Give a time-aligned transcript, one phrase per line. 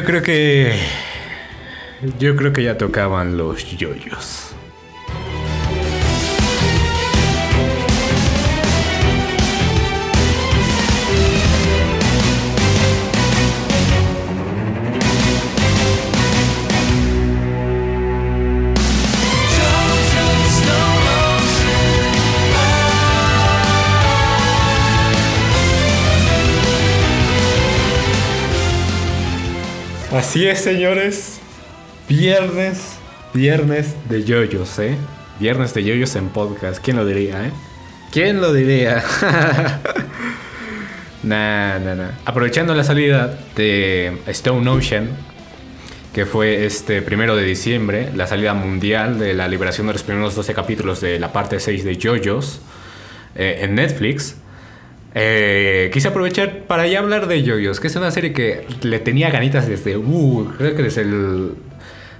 [0.00, 0.80] Yo creo que.
[2.18, 4.49] Yo creo que ya tocaban los yoyos.
[30.12, 31.38] Así es, señores.
[32.08, 32.96] Viernes,
[33.32, 34.96] viernes de yoyos, ¿eh?
[35.38, 36.82] Viernes de yoyos en podcast.
[36.82, 37.52] ¿Quién lo diría, eh?
[38.10, 39.04] ¿Quién lo diría?
[41.22, 42.10] nah, nah, nah.
[42.24, 45.10] Aprovechando la salida de Stone Ocean,
[46.12, 50.34] que fue este primero de diciembre, la salida mundial de la liberación de los primeros
[50.34, 52.60] 12 capítulos de la parte 6 de JoJo's
[53.36, 54.34] eh, en Netflix.
[55.14, 59.30] Eh, quise aprovechar para ya hablar de Yoyos, que es una serie que le tenía
[59.30, 61.54] ganitas desde, uh, creo que desde el,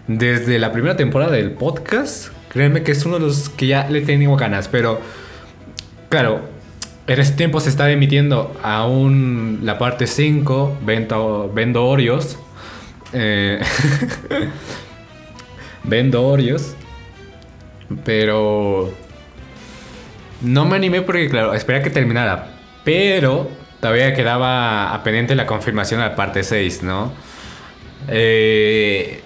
[0.09, 2.33] desde la primera temporada del podcast.
[2.49, 5.01] Créeme que es uno de los que ya le tenía ganas, pero
[6.09, 6.41] claro,
[7.07, 12.39] en este tiempo se está emitiendo aún la parte 5, Vendo, Vendo Orios.
[13.13, 13.61] Eh,
[15.85, 16.75] Vendo Orios.
[18.05, 18.93] Pero
[20.41, 22.60] no me animé porque, claro, esperé que terminara.
[22.85, 23.51] Pero
[23.81, 27.13] todavía quedaba a pendiente la confirmación de la parte 6, ¿no?
[28.09, 29.23] Eh,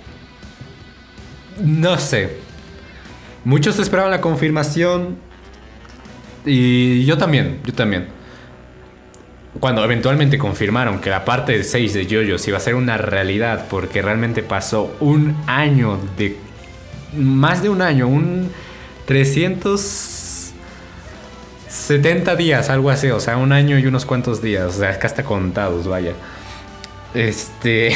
[1.60, 2.38] no sé.
[3.44, 5.16] Muchos esperaban la confirmación.
[6.44, 8.08] Y yo también, yo también.
[9.60, 14.02] Cuando eventualmente confirmaron que la parte 6 de JoJo iba a ser una realidad, porque
[14.02, 16.36] realmente pasó un año de.
[17.16, 18.50] Más de un año, un
[19.06, 20.13] 300
[21.74, 24.98] 70 días, algo así, o sea, un año y unos cuantos días, o sea, es
[24.98, 26.12] que hasta contados, vaya.
[27.14, 27.88] Este.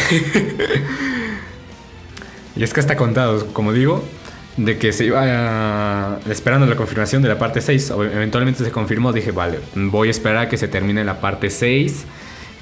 [2.56, 4.05] y es que hasta contados, como digo,
[4.56, 7.91] de que se iba esperando la confirmación de la parte 6.
[7.91, 12.05] Eventualmente se confirmó, dije, vale, voy a esperar a que se termine la parte 6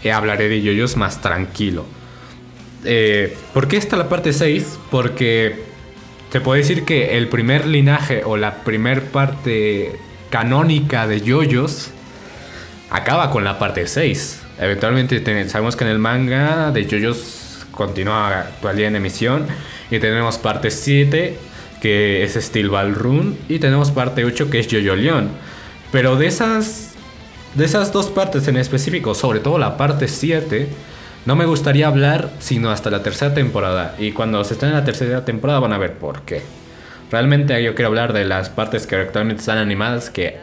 [0.05, 1.87] y hablaré de yoyos más tranquilo.
[2.85, 4.79] Eh, ¿Por qué está la parte 6?
[4.91, 5.65] Porque
[6.31, 9.99] se puede decir que el primer linaje o la primer parte
[10.31, 11.91] canónica de yoyos
[12.91, 14.43] acaba con la parte 6.
[14.59, 19.47] Eventualmente sabemos que en el manga de yoyos continúa todavía en emisión
[19.91, 21.39] y tenemos parte 7
[21.81, 25.29] que es Steel Ball Run y tenemos parte 8 que es Yoyo Leon.
[25.93, 26.95] Pero de esas
[27.55, 30.69] de esas dos partes en específico, sobre todo la parte 7,
[31.25, 33.95] no me gustaría hablar sino hasta la tercera temporada.
[33.99, 36.43] Y cuando se esté en la tercera temporada van a ver por qué.
[37.11, 40.37] Realmente yo quiero hablar de las partes que actualmente están animadas que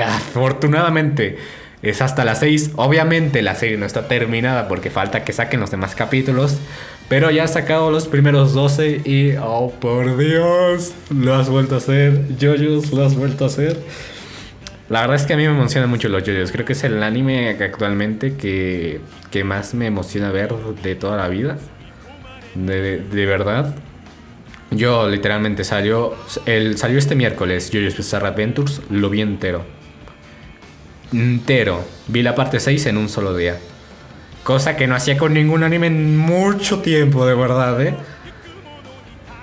[0.00, 1.38] afortunadamente
[1.82, 2.72] es hasta las 6.
[2.76, 6.58] Obviamente la serie no está terminada porque falta que saquen los demás capítulos.
[7.08, 11.78] Pero ya ha sacado los primeros 12 y, oh por Dios, lo has vuelto a
[11.78, 12.22] hacer.
[12.40, 13.78] Jojos, lo has vuelto a hacer.
[14.88, 16.50] La verdad es que a mí me emociona mucho los Jojos.
[16.50, 19.00] Creo que es el anime actualmente que,
[19.30, 21.58] que más me emociona ver de toda la vida.
[22.54, 23.74] De, de verdad.
[24.70, 26.14] Yo literalmente salió,
[26.46, 29.64] el, salió este miércoles JoJo's Bizarre Adventures, lo vi entero.
[31.12, 31.84] Entero.
[32.08, 33.58] Vi la parte 6 en un solo día.
[34.42, 37.94] Cosa que no hacía con ningún anime en mucho tiempo, de verdad, ¿eh?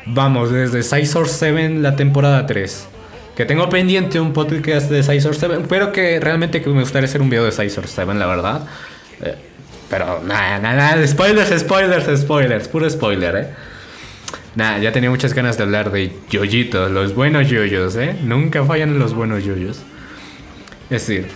[0.06, 2.88] Vamos, desde Scizor 7 la temporada 3.
[3.36, 7.30] Que tengo pendiente un podcast de Scizor 7, pero que realmente me gustaría hacer un
[7.30, 8.68] video de Scizor 7, la verdad.
[9.24, 9.36] Eh,
[9.90, 13.47] pero nada, nada, nada, spoilers, spoilers, spoilers, puro spoiler, ¿eh?
[14.53, 18.18] Nada, ya tenía muchas ganas de hablar de yoyitos, los buenos yoyos, ¿eh?
[18.22, 19.78] Nunca fallan los buenos yoyos.
[20.90, 21.28] Es decir,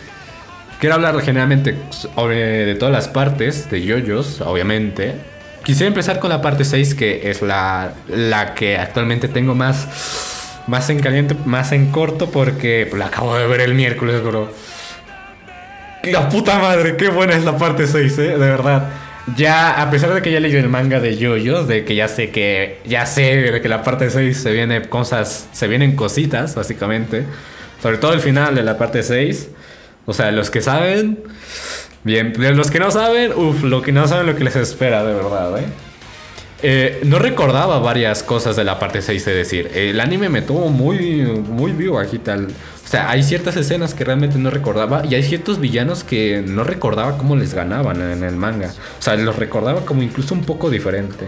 [0.81, 5.15] quiero hablar generalmente de todas las partes de yoyos, obviamente.
[5.63, 10.89] Quisiera empezar con la parte 6, que es la, la que actualmente tengo más, más
[10.89, 14.51] en caliente, más en corto, porque la acabo de ver el miércoles, bro.
[16.03, 18.21] La puta madre, qué buena es la parte 6, ¿eh?
[18.23, 18.89] De verdad
[19.35, 22.29] ya, a pesar de que ya leí el manga de yoyos, de que ya sé
[22.29, 27.25] que, ya sé de que la parte 6 se viene cosas, se vienen cositas, básicamente.
[27.81, 29.49] Sobre todo el final de la parte 6.
[30.05, 31.23] O sea, los que saben,
[32.03, 35.03] bien, de los que no saben, uff, lo que no saben lo que les espera,
[35.03, 35.65] de verdad, ¿eh?
[36.61, 39.71] Eh, no recordaba varias cosas de la parte 6 de decir.
[39.75, 42.47] El anime me tuvo muy, muy vivo aquí tal.
[42.85, 46.63] O sea, hay ciertas escenas que realmente no recordaba y hay ciertos villanos que no
[46.63, 48.71] recordaba cómo les ganaban en el manga.
[48.99, 51.27] O sea, los recordaba como incluso un poco diferente.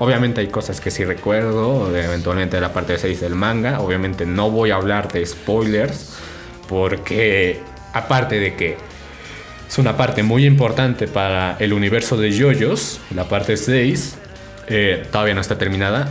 [0.00, 3.80] Obviamente hay cosas que sí recuerdo, eventualmente de la parte 6 del manga.
[3.80, 6.14] Obviamente no voy a hablar de spoilers
[6.68, 7.60] porque
[7.94, 8.76] aparte de que
[9.66, 14.16] es una parte muy importante para el universo de JoJo's, la parte 6,
[14.70, 16.08] Eh, todavía no está terminada.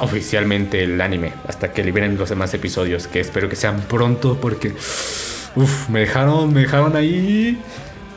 [0.00, 4.72] Oficialmente el anime, hasta que liberen los demás episodios, que espero que sean pronto porque...
[5.56, 7.58] Uf, me dejaron, me dejaron ahí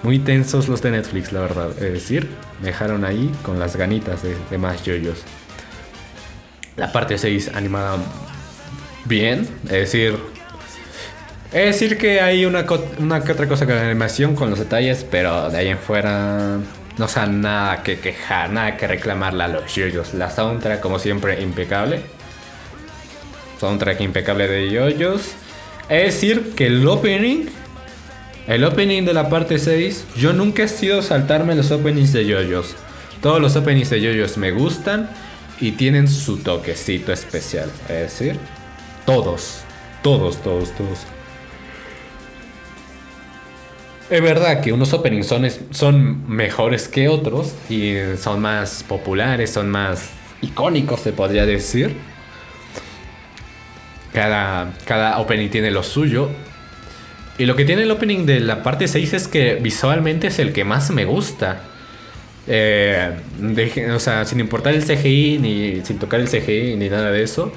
[0.03, 1.69] muy tensos los de Netflix, la verdad.
[1.71, 2.29] Es decir,
[2.61, 5.23] me dejaron ahí con las ganitas de, de más yoyos.
[6.75, 7.97] La parte 6 animada
[9.05, 10.17] bien, es decir,
[11.51, 12.65] es decir que hay una,
[12.99, 16.59] una que otra cosa con la animación, con los detalles, pero de ahí en fuera
[16.97, 20.13] no sea nada que quejar, nada que reclamarle a los yoyos.
[20.13, 22.01] La soundtrack, como siempre, impecable.
[23.59, 25.33] Soundtrack impecable de yoyos.
[25.89, 27.47] Es decir, que el opening,
[28.47, 32.75] el opening de la parte 6, yo nunca he sido saltarme los openings de yoyos.
[33.21, 35.09] Todos los openings de yoyos me gustan
[35.59, 37.69] y tienen su toquecito especial.
[37.83, 38.39] Es decir,
[39.05, 39.61] todos,
[40.01, 41.05] todos, todos, todos.
[44.11, 49.69] Es verdad que unos openings son, son mejores que otros y son más populares, son
[49.69, 50.09] más
[50.41, 51.95] icónicos, se podría decir.
[54.11, 56.27] Cada, cada opening tiene lo suyo.
[57.37, 60.51] Y lo que tiene el opening de la parte 6 es que visualmente es el
[60.51, 61.61] que más me gusta.
[62.47, 63.11] Eh,
[63.95, 67.53] o sea, sin importar el CGI, ni sin tocar el CGI, ni nada de eso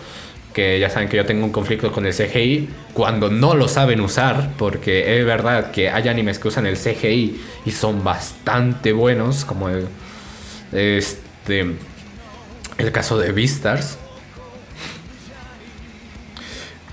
[0.55, 4.01] que ya saben que yo tengo un conflicto con el CGI cuando no lo saben
[4.01, 9.45] usar, porque es verdad que hay animes que usan el CGI y son bastante buenos,
[9.45, 9.89] como el,
[10.73, 11.75] este,
[12.79, 13.99] el caso de Beastars.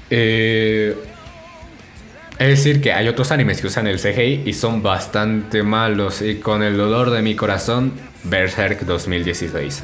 [0.09, 0.97] Eh,
[2.39, 6.23] es decir, que hay otros animes que usan el CGI y son bastante malos.
[6.23, 7.93] Y con el dolor de mi corazón,
[8.23, 9.83] Berserk 2016.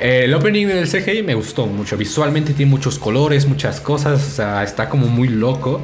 [0.00, 1.96] El opening del CGI me gustó mucho.
[1.96, 4.38] Visualmente tiene muchos colores, muchas cosas.
[4.62, 5.80] Está como muy loco.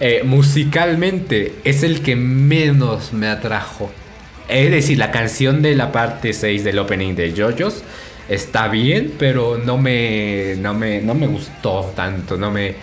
[0.00, 3.90] Eh, musicalmente es el que menos me atrajo.
[4.48, 7.82] Es decir, la canción de la parte 6 del opening de JoJo's
[8.28, 12.36] está bien, pero no me, no me, no me gustó tanto.
[12.36, 12.74] No me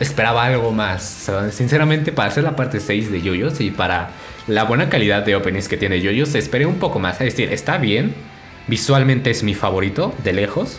[0.00, 1.30] esperaba algo más.
[1.52, 4.10] sinceramente, para hacer la parte 6 de JoJo's y para
[4.48, 7.20] la buena calidad de openings que tiene JoJo's, esperé un poco más.
[7.20, 8.12] Es decir, está bien
[8.70, 10.78] Visualmente es mi favorito, de lejos.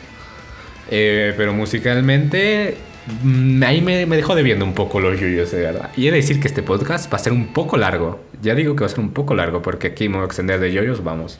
[0.89, 2.77] Eh, pero musicalmente,
[3.21, 5.91] mm, ahí me, me dejó debiendo un poco los yuyos, de verdad.
[5.97, 8.21] Y he de decir que este podcast va a ser un poco largo.
[8.41, 10.61] Ya digo que va a ser un poco largo porque aquí me voy a extender
[10.61, 11.38] de yoyos, vamos.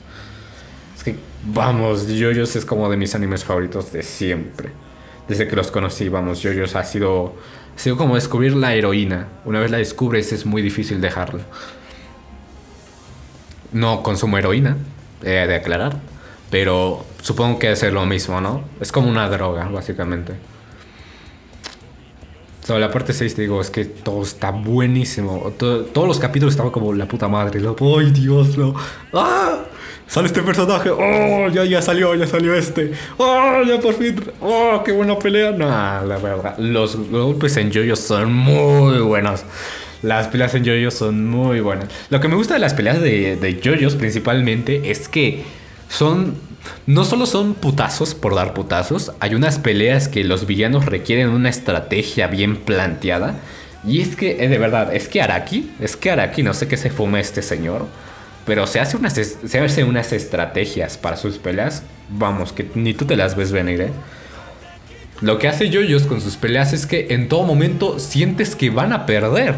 [0.94, 1.16] Es que,
[1.46, 4.68] vamos, yoyos es como de mis animes favoritos de siempre.
[5.28, 7.34] Desde que los conocí, vamos, yoyos ha sido,
[7.74, 9.28] ha sido como descubrir la heroína.
[9.46, 11.44] Una vez la descubres es muy difícil dejarla.
[13.72, 14.76] No consumo heroína,
[15.22, 16.11] he de aclarar.
[16.52, 18.62] Pero supongo que es lo mismo, ¿no?
[18.78, 20.34] Es como una droga, básicamente.
[22.62, 25.50] Sobre la parte 6 digo, es que todo está buenísimo.
[25.56, 27.58] todos los capítulos estaban como la puta madre.
[27.58, 28.58] Lo, ¡Ay, Dios!
[28.58, 28.74] Lo,
[29.14, 29.60] ¡Ah!
[30.06, 30.90] Sale este personaje.
[30.90, 31.48] ¡Oh!
[31.48, 32.92] Ya, ya salió, ya salió este.
[33.16, 33.62] ¡Oh!
[33.66, 34.22] Ya por fin.
[34.42, 34.82] ¡Oh!
[34.84, 35.52] ¡Qué buena pelea!
[35.52, 36.58] No, la verdad.
[36.58, 39.42] Los golpes en Jojo son muy buenos.
[40.02, 41.88] Las peleas en Jojo son muy buenas.
[42.10, 45.61] Lo que me gusta de las peleas de, de JoJo's principalmente es que
[45.92, 46.34] son
[46.86, 51.48] no solo son putazos por dar putazos, hay unas peleas que los villanos requieren una
[51.48, 53.34] estrategia bien planteada.
[53.86, 56.76] Y es que, eh, de verdad, es que Araki, es que Araki, no sé qué
[56.76, 57.86] se fuma este señor,
[58.46, 63.04] pero se hace unas, se hace unas estrategias para sus peleas, vamos, que ni tú
[63.06, 63.90] te las ves venir, ¿eh?
[65.20, 68.92] Lo que hace Yoyos con sus peleas es que en todo momento sientes que van
[68.92, 69.54] a perder.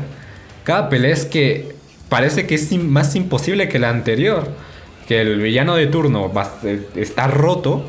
[0.63, 1.75] Cada pelea es que
[2.11, 4.53] parece que es más imposible que la anterior
[5.07, 6.31] que el villano de turno
[6.95, 7.85] está roto,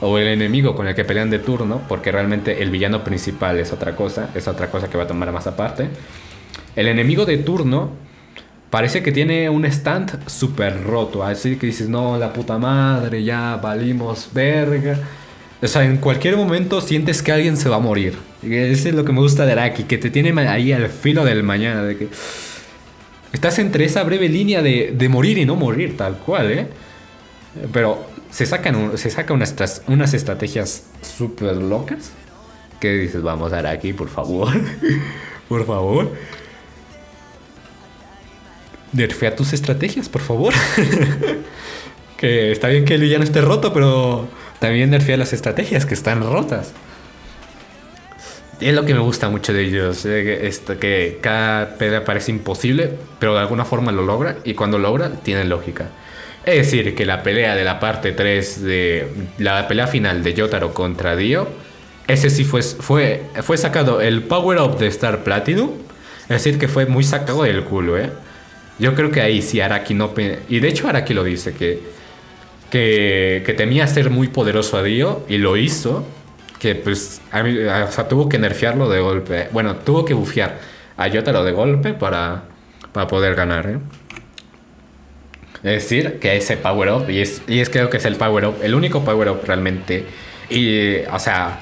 [0.00, 3.72] o el enemigo con el que pelean de turno, porque realmente el villano principal es
[3.72, 5.88] otra cosa, es otra cosa que va a tomar más aparte.
[6.76, 7.90] El enemigo de turno
[8.70, 13.56] parece que tiene un stand súper roto, así que dices, no, la puta madre, ya
[13.56, 14.98] valimos verga.
[15.60, 18.14] O sea, en cualquier momento sientes que alguien se va a morir.
[18.42, 21.42] Eso es lo que me gusta de Araki, que te tiene ahí al filo del
[21.42, 22.08] mañana, de que
[23.32, 26.66] Estás entre esa breve línea de, morir y no morir, tal cual, ¿eh?
[27.72, 32.12] Pero se sacan, se sacan unas, unas estrategias súper locas.
[32.80, 33.22] ¿Qué dices?
[33.22, 34.48] Vamos a dar aquí, por favor.
[35.48, 36.12] por favor.
[38.92, 40.54] Nerfea tus estrategias, por favor.
[42.16, 46.22] que está bien que el villano esté roto, pero también nerfea las estrategias que están
[46.22, 46.72] rotas.
[48.60, 53.34] Es lo que me gusta mucho de ellos, esto, que cada pelea parece imposible, pero
[53.34, 55.90] de alguna forma lo logra y cuando logra tiene lógica.
[56.44, 60.74] Es decir, que la pelea de la parte 3 de la pelea final de Yotaro
[60.74, 61.48] contra Dio,
[62.08, 65.70] ese sí fue, fue, fue sacado el Power Up de Star Platinum,
[66.22, 68.10] es decir, que fue muy sacado del culo, ¿eh?
[68.78, 70.12] Yo creo que ahí sí Araki no...
[70.48, 71.80] Y de hecho Araki lo dice, que
[72.70, 76.04] que, que temía ser muy poderoso a Dio y lo hizo.
[76.58, 79.48] Que pues, o sea, tuvo que nerfearlo de golpe.
[79.52, 80.58] Bueno, tuvo que bufear
[80.96, 82.42] a Yotaro de golpe para,
[82.92, 83.78] para poder ganar, ¿eh?
[85.62, 88.46] Es decir, que ese power up, y es, y es creo que es el power
[88.46, 90.06] up, el único power up realmente,
[90.48, 91.58] y, o sea,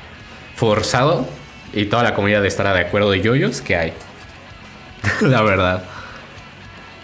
[0.55, 1.27] forzado,
[1.73, 3.93] y toda la comunidad estará de acuerdo de yoyos que hay.
[5.23, 5.85] la verdad.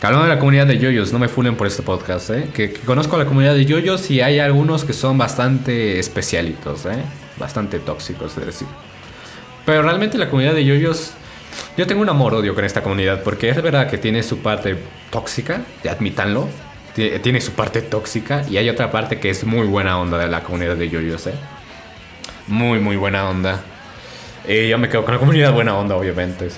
[0.02, 2.48] Hablando de la comunidad de yoyos, no me funen por este podcast, ¿eh?
[2.52, 7.04] Que, conozco a la comunidad de yoyos y hay algunos que son bastante especialitos, ¿eh?
[7.42, 8.68] Bastante tóxicos, es decir.
[9.66, 11.14] Pero realmente la comunidad de yoyos
[11.76, 14.76] yo tengo un amor-odio con esta comunidad porque es verdad que tiene su parte
[15.10, 16.48] tóxica, admítanlo.
[16.94, 20.44] Tiene su parte tóxica y hay otra parte que es muy buena onda de la
[20.44, 21.34] comunidad de yoyos, ¿eh?
[22.46, 23.60] Muy, muy buena onda.
[24.46, 26.48] Y yo me quedo con la comunidad buena onda, obviamente.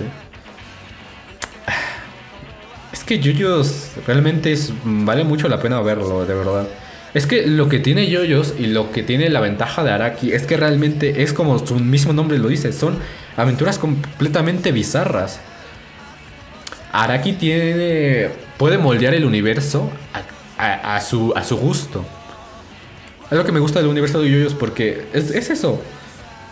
[2.93, 6.67] Es que yoyos realmente vale mucho la pena verlo, de verdad.
[7.15, 10.43] Es que lo que tiene Yoyos y lo que tiene la ventaja de Araki es
[10.47, 12.99] que realmente es como su mismo nombre lo dice, son
[13.37, 15.41] aventuras completamente bizarras.
[16.93, 19.91] Araki tiene puede moldear el universo
[20.59, 22.05] a, su, a su gusto.
[23.31, 25.81] Es lo que me gusta del universo de Yoyos porque es, eso.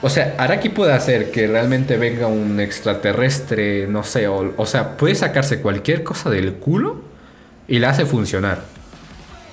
[0.01, 5.15] O sea, Araki puede hacer que realmente venga un extraterrestre, no sé, o sea, puede
[5.15, 7.03] sacarse cualquier cosa del culo
[7.69, 8.63] y la hace funcionar.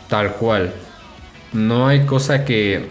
[0.08, 0.74] Tal cual.
[1.54, 2.90] No hay cosa que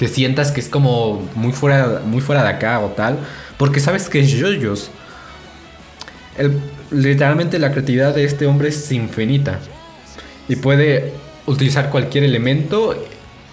[0.00, 3.18] que sientas que es como muy fuera, muy fuera de acá o tal,
[3.58, 4.90] porque sabes que es yoyos.
[6.90, 9.58] literalmente la creatividad de este hombre es infinita
[10.48, 11.12] y puede
[11.44, 12.96] utilizar cualquier elemento,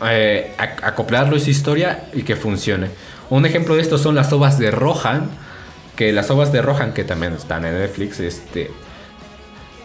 [0.06, 2.92] eh, acoplarlo a su historia y que funcione.
[3.30, 5.30] Un ejemplo de esto son las ovas de Rohan,
[5.98, 8.72] que las ovas de Rohan, que también están en Netflix, este,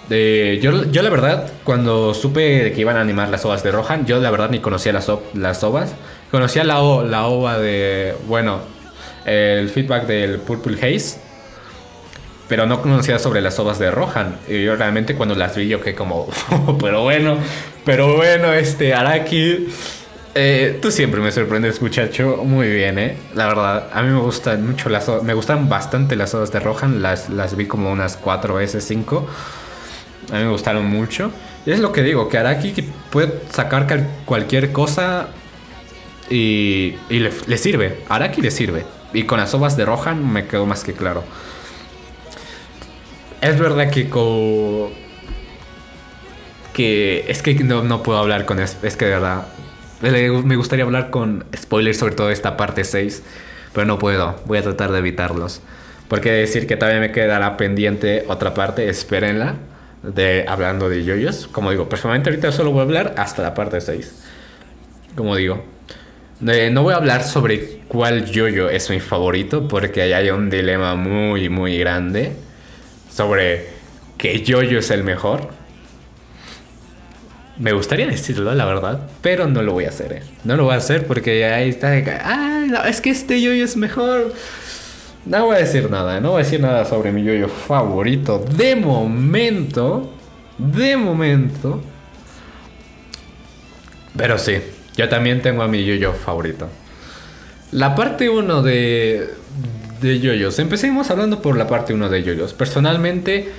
[0.08, 4.20] yo, yo la verdad, cuando supe que iban a animar las ovas de Rohan, yo
[4.20, 5.94] la verdad ni conocía las, las ovas.
[6.30, 8.60] Conocía la, la ova de, bueno,
[9.24, 11.18] el feedback del Purple Haze,
[12.48, 14.36] pero no conocía sobre las ovas de Rohan.
[14.48, 16.28] Y yo realmente cuando las vi yo que como,
[16.80, 17.38] pero bueno,
[17.84, 19.68] pero bueno, este Araki...
[20.34, 22.38] Eh, tú siempre me sorprendes, muchacho.
[22.42, 23.16] Muy bien, ¿eh?
[23.34, 27.02] La verdad, a mí me gustan mucho las Me gustan bastante las ovas de Rohan.
[27.02, 29.28] Las, las vi como unas cuatro veces, cinco.
[30.30, 31.32] A mí me gustaron mucho.
[31.64, 32.74] Y es lo que digo, que Araki
[33.10, 33.86] puede sacar
[34.24, 35.28] cualquier cosa
[36.28, 38.00] y, y le, sirve.
[38.08, 38.84] Araki le sirve.
[39.12, 41.22] Y con las ovas de Rohan me quedó más que claro.
[43.40, 44.90] Es verdad que con...
[46.72, 48.58] Que es que no, no puedo hablar con...
[48.58, 49.46] Es, es que de verdad...
[50.00, 53.22] Me gustaría hablar con spoilers sobre todo esta parte 6.
[53.72, 54.40] Pero no puedo.
[54.46, 55.60] Voy a tratar de evitarlos.
[56.08, 58.88] Porque decir que todavía me quedará pendiente otra parte.
[58.88, 59.56] Espérenla
[60.02, 61.48] de hablando de yoyos.
[61.48, 64.22] Como digo, personalmente ahorita solo voy a hablar hasta la parte 6.
[65.14, 65.64] Como digo,
[66.40, 70.96] no voy a hablar sobre cuál yoyo es mi favorito porque ahí hay un dilema
[70.96, 72.32] muy, muy grande
[73.14, 73.68] sobre
[74.18, 75.50] qué yoyo es el mejor.
[77.58, 80.12] Me gustaría decirlo, la verdad, pero no lo voy a hacer.
[80.14, 80.22] ¿eh?
[80.42, 82.02] No lo voy a hacer porque ahí está de
[82.88, 84.32] es que este yoyo es mejor.
[85.24, 88.44] No voy a decir nada, no voy a decir nada sobre mi yoyo favorito.
[88.56, 90.12] De momento,
[90.58, 91.80] de momento.
[94.16, 94.58] Pero sí,
[94.96, 96.68] yo también tengo a mi yoyo favorito.
[97.70, 99.30] La parte 1 de,
[100.00, 100.58] de yoyos.
[100.58, 102.52] Empecemos hablando por la parte 1 de yoyos.
[102.52, 103.50] Personalmente,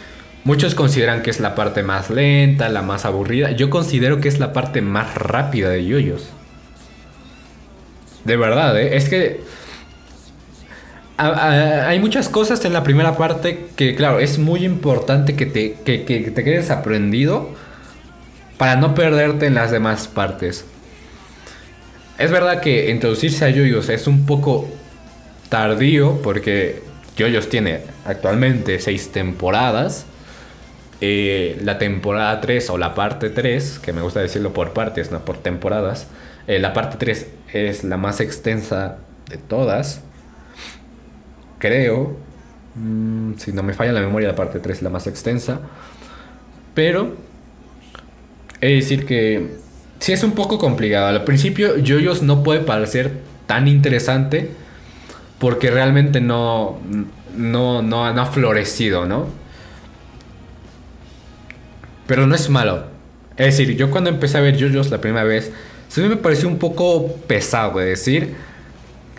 [0.43, 3.51] muchos consideran que es la parte más lenta, la más aburrida.
[3.51, 6.29] Yo considero que es la parte más rápida de yoyos.
[8.25, 8.95] De verdad, ¿eh?
[8.97, 9.41] es que
[11.31, 15.97] hay muchas cosas en la primera parte que, claro, es muy importante que te, que,
[15.99, 17.49] te quedes aprendido
[18.57, 20.65] para no perderte en las demás partes.
[22.17, 24.67] Es verdad que introducirse a Yoyos es un poco
[25.49, 26.81] tardío porque
[27.17, 30.05] Yoyos tiene actualmente seis temporadas.
[31.01, 35.25] Eh, la temporada 3 o la parte 3, que me gusta decirlo por partes, no
[35.25, 36.07] por temporadas,
[36.47, 38.99] eh, la parte 3 es la más extensa
[39.29, 40.01] de todas
[41.63, 42.17] creo.
[42.75, 45.61] Mm, si no me falla la memoria, la parte 3 es la más extensa.
[46.73, 47.15] Pero,
[48.59, 49.61] es decir que
[49.99, 51.07] Si es un poco complicado.
[51.07, 53.11] Al principio, Yoyos no puede parecer
[53.47, 54.49] tan interesante
[55.39, 56.77] porque realmente no,
[57.37, 59.27] no, no, ha florecido, ¿no?
[62.05, 62.87] Pero no es malo.
[63.37, 65.53] Es decir, yo cuando empecé a ver Yoyos la primera vez,
[65.87, 68.35] se me pareció un poco pesado, es decir,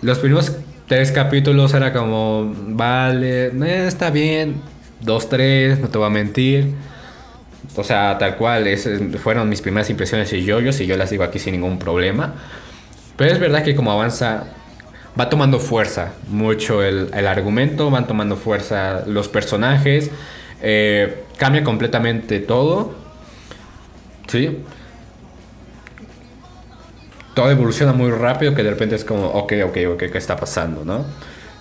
[0.03, 0.53] los primeros
[0.88, 4.61] tres capítulos era como, vale, eh, está bien,
[5.00, 6.75] dos, tres, no te voy a mentir.
[7.76, 8.88] O sea, tal cual, es,
[9.23, 12.35] fueron mis primeras impresiones de yoyos y yo las digo aquí sin ningún problema.
[13.17, 14.45] Pero es verdad que como avanza,
[15.19, 20.11] va tomando fuerza mucho el, el argumento, van tomando fuerza los personajes,
[20.62, 22.95] eh, cambia completamente todo.
[24.29, 24.59] ¿Sí?
[27.35, 30.85] Todo evoluciona muy rápido que de repente es como, ok, ok, ok, ¿qué está pasando?
[30.85, 31.05] ¿no?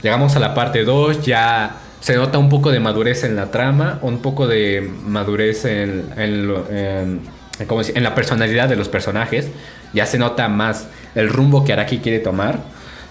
[0.01, 3.99] Llegamos a la parte 2, ya se nota un poco de madurez en la trama,
[4.01, 7.21] un poco de madurez en, en,
[7.59, 9.49] en, la personalidad de los personajes.
[9.93, 12.59] Ya se nota más el rumbo que Araki quiere tomar.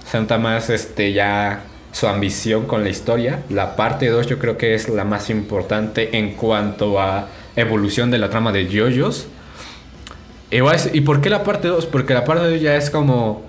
[0.07, 3.41] Se nota más este, ya su ambición con la historia.
[3.49, 8.19] La parte 2 yo creo que es la más importante en cuanto a evolución de
[8.19, 9.29] la trama de JoJo's.
[10.53, 11.87] ¿Y por qué la parte 2?
[11.87, 13.43] Porque la parte 2 ya es como...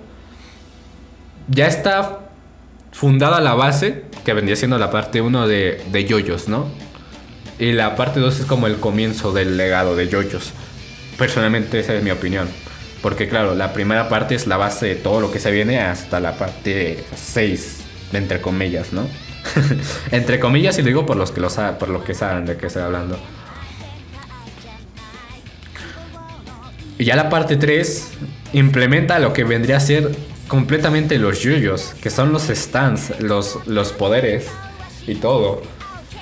[1.48, 2.20] Ya está
[2.92, 6.68] fundada la base, que vendría siendo la parte 1 de, de Yoyos, ¿no?
[7.58, 10.52] Y la parte 2 es como el comienzo del legado de Yoyos.
[11.18, 12.48] Personalmente esa es mi opinión.
[13.02, 16.20] Porque claro, la primera parte es la base de todo lo que se viene hasta
[16.20, 17.80] la parte 6,
[18.14, 19.06] entre comillas, ¿no?
[20.10, 22.56] entre comillas y lo digo por los que lo saben, por lo que saben de
[22.56, 23.18] qué estoy hablando.
[26.98, 28.08] Y ya la parte 3
[28.52, 30.10] implementa lo que vendría a ser
[30.48, 34.46] completamente los yuyos, que son los stands, los, los poderes
[35.06, 35.62] y todo.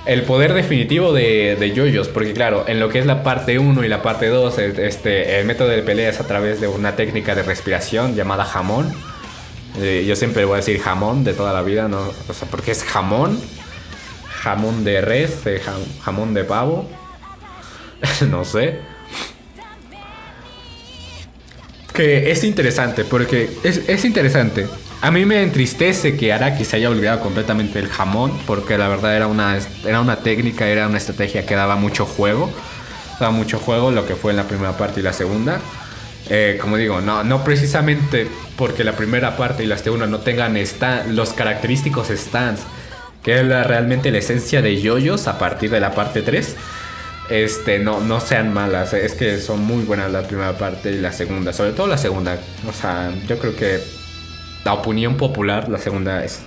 [0.06, 3.84] El poder definitivo de, de yoyos, porque claro, en lo que es la parte 1
[3.84, 7.34] y la parte 2, este, el método de pelea es a través de una técnica
[7.34, 8.92] de respiración llamada jamón.
[9.78, 12.00] Eh, yo siempre voy a decir jamón de toda la vida, ¿no?
[12.28, 13.40] O sea, porque es jamón,
[14.28, 15.62] jamón de res, eh,
[16.02, 16.88] jamón de pavo,
[18.28, 18.80] no sé.
[21.92, 24.66] Que es interesante, porque es, interesante.
[25.00, 29.16] A mí me entristece que Araki se haya olvidado completamente del jamón, porque la verdad
[29.16, 32.50] era una, era una técnica, era una estrategia que daba mucho juego.
[33.18, 35.60] Daba mucho juego lo que fue en la primera parte y la segunda.
[36.30, 40.56] Eh, como digo, no, no precisamente porque la primera parte y la segunda no tengan
[41.08, 42.62] los característicos stands,
[43.22, 46.56] que es realmente la esencia de yoyos a partir de la parte 3
[47.32, 48.92] este, no, no sean malas.
[48.92, 51.54] Es que son muy buenas la primera parte y la segunda.
[51.54, 52.38] Sobre todo la segunda.
[52.68, 53.80] O sea, yo creo que
[54.64, 56.42] la opinión popular, la segunda es,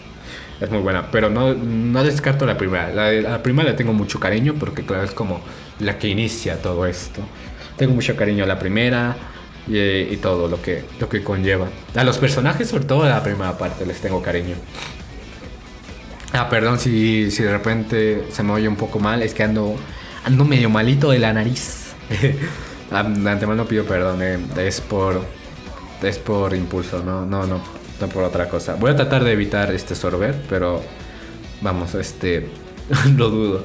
[0.62, 1.10] es muy buena.
[1.10, 2.90] Pero no, no descarto la primera.
[2.94, 5.42] La, primera le tengo mucho cariño porque, claro, es como
[5.80, 7.22] la que inicia todo esto.
[7.78, 9.18] Tengo mucho cariño a la primera
[9.68, 11.68] y, todo lo que, lo que conlleva.
[11.96, 14.56] A los personajes, sobre todo a la primera parte, les tengo cariño.
[16.32, 19.24] Ah, perdón si, si de repente se me oye un poco mal.
[19.24, 19.76] Es que ando
[20.26, 21.94] ando medio malito de la nariz.
[22.10, 24.40] de antemano pido perdón, eh.
[24.58, 25.22] es por
[26.02, 27.62] es por impulso, no, no, no,
[28.00, 28.76] no por otra cosa.
[28.76, 30.82] Voy a tratar de evitar este sorber, pero
[31.62, 32.50] vamos, este
[33.16, 33.64] lo dudo.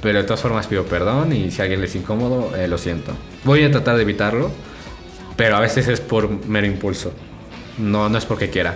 [0.00, 3.12] Pero de todas formas pido perdón y si a alguien les incómodo, eh, lo siento.
[3.44, 4.50] Voy a tratar de evitarlo,
[5.36, 7.12] pero a veces es por mero impulso.
[7.78, 8.74] No, no es porque quiera.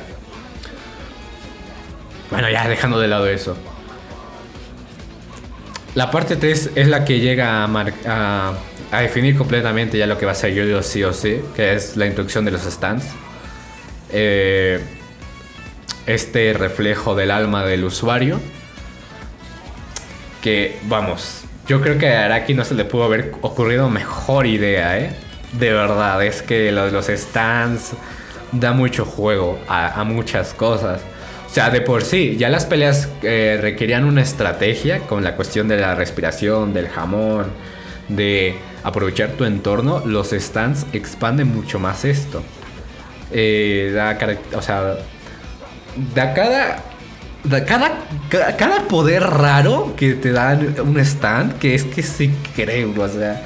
[2.30, 3.56] Bueno, ya dejando de lado eso.
[5.96, 8.54] La parte 3 es la que llega a,
[8.92, 11.96] a, definir completamente ya lo que va a ser yo sí o sí, que es
[11.96, 13.06] la introducción de los stands.
[14.12, 14.78] Eh,
[16.04, 18.42] este reflejo del alma del usuario.
[20.42, 24.98] Que, vamos, yo creo que a Araki no se le pudo haber ocurrido mejor idea,
[24.98, 25.16] ¿eh?
[25.52, 27.92] De verdad, es que lo de los stands
[28.52, 31.00] da mucho juego a muchas cosas.
[31.56, 35.68] O sea, de por sí, ya las peleas eh, requerían una estrategia con la cuestión
[35.68, 37.46] de la respiración, del jamón,
[38.08, 40.02] de aprovechar tu entorno.
[40.04, 42.42] Los stands expanden mucho más esto.
[43.32, 44.18] Eh, da,
[44.54, 44.96] o sea,
[46.14, 46.82] da cada,
[47.44, 48.04] da cada,
[48.58, 53.42] cada, poder raro que te dan un stand, que es que sí creo, o sea.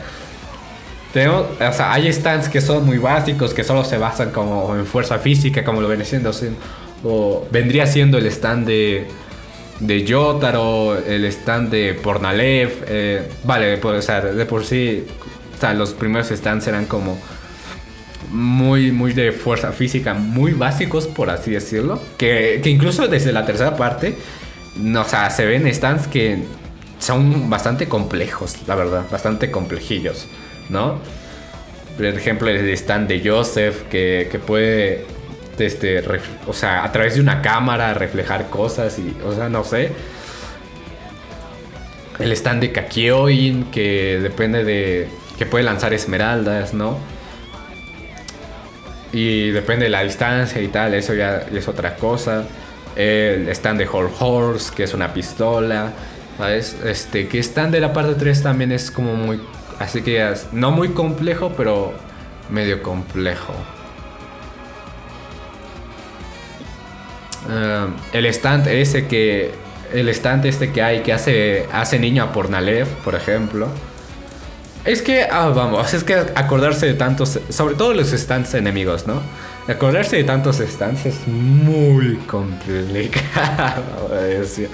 [1.13, 4.85] Tenemos, o sea, hay stands que son muy básicos, que solo se basan como en
[4.85, 6.33] fuerza física, como lo viene siendo
[7.05, 9.07] o vendría siendo el stand de,
[9.81, 12.85] de Yotaro, el stand de Pornalev.
[12.87, 15.05] Eh, vale, pues, de por sí,
[15.57, 17.19] o sea, los primeros stands eran como
[18.31, 22.01] muy, muy de fuerza física, muy básicos, por así decirlo.
[22.17, 24.15] Que, que incluso desde la tercera parte,
[24.77, 26.39] no, o sea, se ven stands que
[26.99, 30.27] son bastante complejos, la verdad, bastante complejillos,
[30.69, 30.99] ¿no?
[31.97, 35.05] Por ejemplo, el stand de Joseph, que, que puede
[35.61, 36.03] este,
[36.47, 39.93] o sea, a través de una cámara reflejar cosas y, o sea, no sé.
[42.19, 46.99] El stand de Kakioin, que depende de, que puede lanzar esmeraldas, ¿no?
[49.13, 52.45] Y depende de la distancia y tal, eso ya es otra cosa.
[52.97, 55.93] El stand de Horror Horse, que es una pistola,
[56.37, 56.77] ¿sabes?
[56.85, 59.41] Este, que stand de la parte 3 también es como muy
[59.81, 61.95] Así que es no muy complejo, pero
[62.51, 63.55] medio complejo.
[67.51, 69.53] Eh, el stand ese que.
[69.93, 73.69] El stand este que hay que hace, hace niño a Pornalev, por ejemplo.
[74.85, 79.21] Es que, ah, vamos, es que acordarse de tantos, sobre todo los stands enemigos, ¿no?
[79.69, 84.11] Acordarse de tantos stands es muy complicado.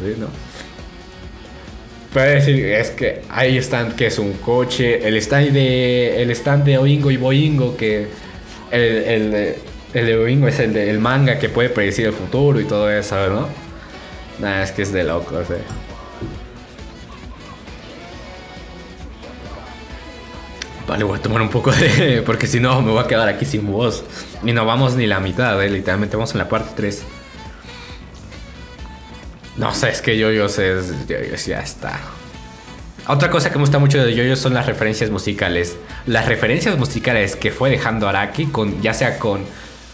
[0.00, 0.26] Sí, ¿no?
[2.12, 6.64] Puede decir, es que hay stand que es un coche, el stand de, el stand
[6.64, 8.06] de Oingo y Boingo, que
[8.70, 9.56] el,
[9.94, 13.16] el de Oingo es el del manga que puede predecir el futuro y todo eso,
[13.28, 13.48] ¿no?
[14.40, 15.62] Nada, es que es de locos, eh.
[20.88, 22.22] Vale, voy a tomar un poco de...
[22.26, 24.04] Porque si no, me voy a quedar aquí sin voz.
[24.42, 25.70] Y no vamos ni la mitad, ¿eh?
[25.70, 27.02] Literalmente vamos en la parte 3.
[29.56, 30.74] No sé, es que yo sé,
[31.46, 32.00] ya está.
[33.06, 35.76] Otra cosa que me gusta mucho de Yoyo son las referencias musicales.
[36.06, 39.44] Las referencias musicales que fue dejando Araki, con, ya sea con,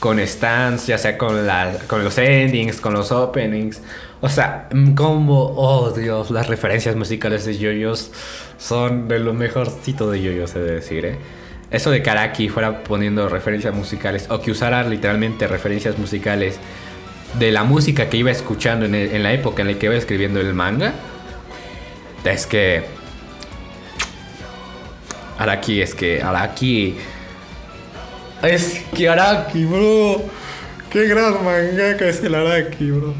[0.00, 3.80] con stands, ya sea con, la, con los endings, con los openings.
[4.22, 8.10] O sea, como, oh Dios, las referencias musicales de Yoyos
[8.58, 11.18] son de lo mejorcito de Yoyos, he de decir, ¿eh?
[11.70, 16.58] Eso de que Araki fuera poniendo referencias musicales, o que usara literalmente referencias musicales
[17.38, 20.52] de la música que iba escuchando en, la época en la que iba escribiendo el
[20.52, 20.94] manga,
[22.24, 22.82] es que
[25.38, 26.96] Araki es que Araki
[28.42, 30.22] es que Araki, bro.
[30.90, 33.14] Qué gran mangaka es el Araki, bro.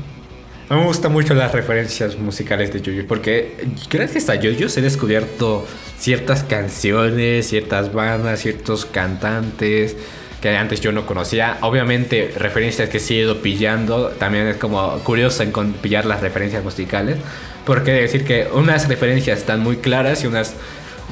[0.68, 3.56] A mí me gustan mucho las referencias musicales de Jojo porque
[3.90, 5.66] gracias a Jojo he descubierto
[5.98, 9.96] ciertas canciones, ciertas bandas, ciertos cantantes,
[10.40, 11.58] que antes yo no conocía.
[11.62, 14.10] Obviamente, referencias que sí he ido pillando.
[14.10, 17.18] También es como curioso en pillar las referencias musicales.
[17.66, 20.54] Porque decir que unas referencias están muy claras y unas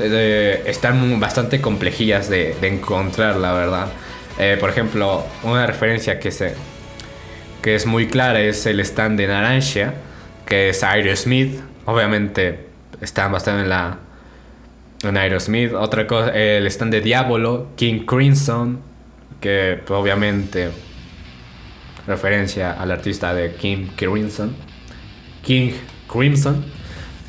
[0.01, 3.89] están bastante complejillas de, encontrar, la verdad.
[4.39, 6.55] Eh, por ejemplo, una referencia que, se,
[7.63, 9.95] que es muy clara es el stand de Naranja,
[10.47, 11.61] que es Aerosmith.
[11.87, 12.67] Obviamente,
[13.01, 13.99] está bastante en la.
[15.03, 15.73] En Aerosmith.
[15.75, 18.81] Otra cosa, el stand de Diablo, King Crimson,
[19.41, 20.71] que pues, obviamente
[22.07, 24.57] referencia al artista de King Crimson.
[25.43, 25.73] King
[26.11, 26.65] Crimson,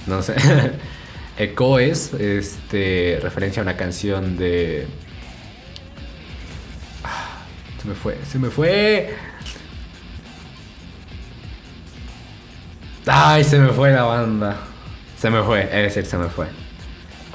[0.07, 0.35] no sé.
[1.39, 4.85] Echoes, este, referencia a una canción de...
[7.03, 7.45] Ah,
[7.81, 9.15] se me fue, se me fue.
[13.07, 14.57] Ay, se me fue la banda.
[15.17, 16.47] Se me fue, es decir, se me fue.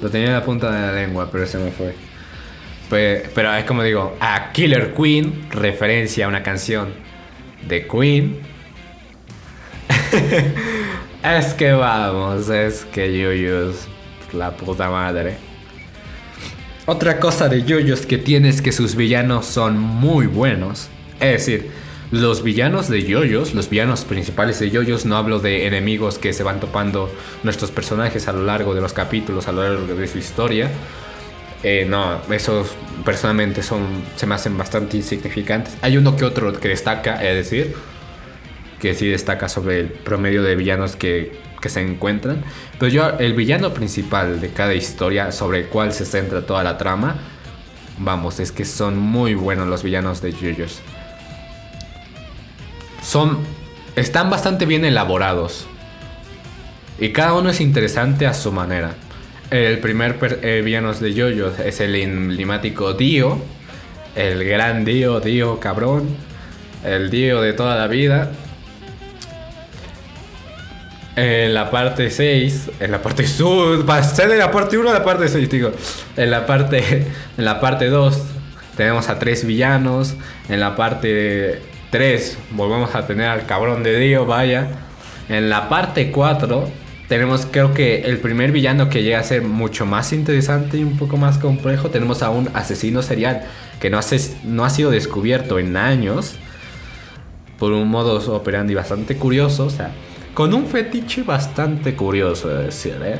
[0.02, 1.94] Lo tenía en la punta de la lengua, pero se me fue.
[2.90, 6.92] Pero, es como digo, a Killer Queen, referencia a una canción
[7.66, 8.40] de Queen.
[11.22, 13.88] es que vamos, es que Yoyos,
[14.34, 15.36] la puta madre.
[16.86, 20.88] Otra cosa de Yoyos que tiene es que sus villanos son muy buenos.
[21.20, 21.70] Es decir,
[22.10, 26.42] los villanos de Yoyos, los villanos principales de Yoyos, no hablo de enemigos que se
[26.42, 27.10] van topando
[27.42, 30.70] nuestros personajes a lo largo de los capítulos, a lo largo de su historia
[31.64, 35.74] eh, no, esos personalmente son, se me hacen bastante insignificantes.
[35.80, 37.74] Hay uno que otro que destaca, es decir,
[38.78, 41.32] que sí destaca sobre el promedio de villanos que,
[41.64, 42.44] que se encuentran.
[42.78, 46.76] Pero yo, el villano principal de cada historia, sobre el cual se centra toda la
[46.76, 47.16] trama,
[47.96, 50.82] vamos, es que son muy buenos los villanos de JoJo's.
[53.02, 53.38] Son,
[53.96, 55.66] están bastante bien elaborados.
[56.98, 58.92] Y cada uno es interesante a su manera.
[59.50, 63.38] El primer eh, villano de Yoyo es el emblemático Dio.
[64.14, 66.08] El gran Dio, Dio cabrón.
[66.84, 68.32] El Dio de toda la vida.
[71.16, 75.04] En la parte 6, en la parte sur, pasé de la parte 1 a la
[75.04, 75.70] parte 6, digo.
[76.16, 77.06] En la parte
[77.38, 78.20] en la parte 2
[78.76, 80.14] tenemos a tres villanos,
[80.48, 84.66] en la parte 3 volvemos a tener al cabrón de Dio, vaya.
[85.28, 86.68] En la parte 4
[87.08, 90.96] tenemos creo que el primer villano que llega a ser mucho más interesante y un
[90.96, 91.90] poco más complejo.
[91.90, 93.42] Tenemos a un asesino serial
[93.78, 94.00] que no,
[94.44, 96.34] no ha sido descubierto en años
[97.58, 99.66] por un modo operandi bastante curioso.
[99.66, 99.92] O sea,
[100.34, 103.18] con un fetiche bastante curioso, de decir, ¿eh?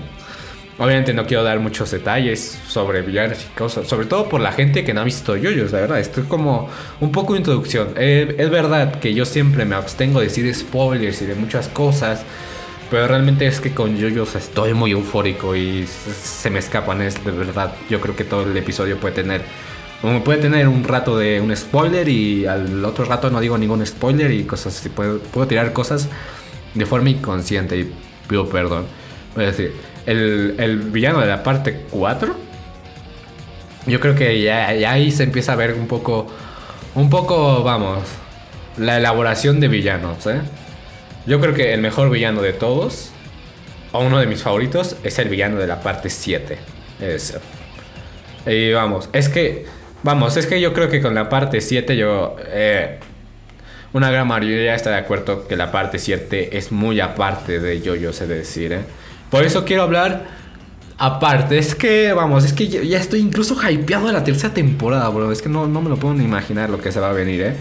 [0.77, 4.83] Obviamente no quiero dar muchos detalles sobre villanos y cosas, sobre todo por la gente
[4.85, 6.00] que no ha visto yoyos, la verdad.
[6.00, 6.68] Esto es como
[7.00, 7.90] un poco de introducción.
[7.96, 12.24] Eh, es verdad que yo siempre me abstengo de decir spoilers y de muchas cosas
[12.90, 17.33] pero realmente es que con Yoyos estoy muy eufórico y se me escapan, es de
[17.33, 17.74] verdad.
[17.90, 19.42] Yo creo que todo el episodio puede tener.
[20.24, 24.31] Puede tener un rato de un spoiler y al otro rato no digo ningún spoiler
[24.31, 24.90] y cosas así.
[24.90, 26.09] Puedo, puedo tirar cosas
[26.74, 27.92] de forma inconsciente y
[28.28, 28.87] pido perdón.
[29.34, 29.74] Voy a decir,
[30.06, 32.37] el, el villano de la parte 4.
[33.87, 36.26] Yo creo que ya, ahí se empieza a ver un poco,
[36.94, 38.02] un poco, vamos,
[38.78, 40.40] la elaboración de villanos, ¿eh?
[41.26, 43.10] Yo creo que el mejor villano de todos,
[43.92, 46.58] o uno de mis favoritos, es el villano de la parte 7.
[47.00, 47.38] Es,
[48.46, 49.66] y vamos, es que,
[50.02, 52.37] vamos, es que yo creo que con la parte 7 yo...
[52.46, 53.00] Eh,
[53.94, 57.94] una gran mayoría está de acuerdo que la parte 7 es muy aparte de yo,
[57.94, 58.80] yo sé decir, ¿eh?
[59.30, 60.26] Por eso quiero hablar
[60.98, 61.59] aparte.
[61.59, 65.30] Es que, vamos, es que ya estoy incluso hypeado de la tercera temporada, bro.
[65.30, 67.40] Es que no, no me lo puedo ni imaginar lo que se va a venir,
[67.40, 67.57] ¿eh?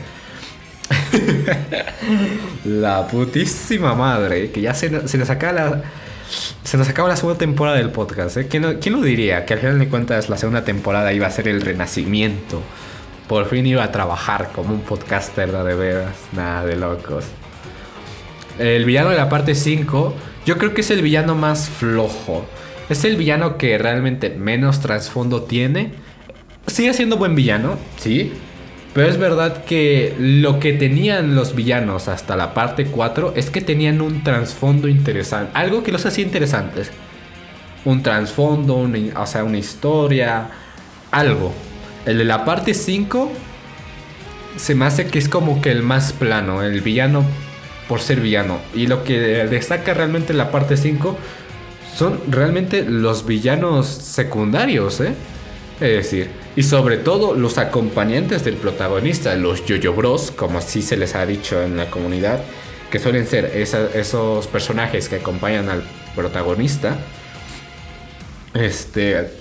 [2.66, 5.84] la putísima madre, que ya se, se nos acaba la...
[6.64, 8.48] Se nos acaba la segunda temporada del podcast, ¿eh?
[8.48, 9.46] ¿Quién, ¿Quién lo diría?
[9.46, 12.64] Que al final de cuentas la segunda temporada iba a ser el renacimiento.
[13.28, 16.16] Por fin iba a trabajar como un podcaster de veras.
[16.34, 17.26] Nada de locos.
[18.60, 20.14] El villano de la parte 5,
[20.46, 22.46] yo creo que es el villano más flojo.
[22.90, 25.94] Es el villano que realmente menos trasfondo tiene.
[26.68, 28.34] Sigue siendo buen villano, sí.
[28.94, 33.62] Pero es verdad que lo que tenían los villanos hasta la parte 4 es que
[33.62, 35.52] tenían un trasfondo interesante.
[35.56, 36.92] Algo que los hacía interesantes.
[37.86, 40.50] Un trasfondo, o sea, una historia.
[41.10, 41.54] Algo.
[42.06, 43.32] El de la parte 5
[44.58, 46.64] se me hace que es como que el más plano.
[46.64, 47.24] El villano
[47.88, 48.60] por ser villano.
[48.74, 51.18] Y lo que destaca realmente en la parte 5
[51.96, 55.14] son realmente los villanos secundarios, ¿eh?
[55.80, 60.98] Es decir, y sobre todo los acompañantes del protagonista, los Yoyo Bros, como así se
[60.98, 62.42] les ha dicho en la comunidad,
[62.90, 65.84] que suelen ser esos personajes que acompañan al
[66.16, 66.98] protagonista,
[68.54, 69.32] este,